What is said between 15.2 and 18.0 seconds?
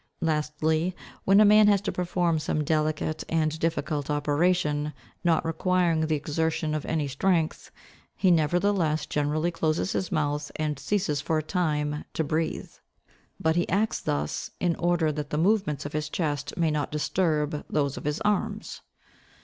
the movements of his chest may not disturb, those